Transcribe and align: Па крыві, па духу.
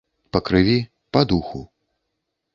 Па 0.37 0.39
крыві, 0.47 0.77
па 1.13 1.21
духу. 1.33 1.63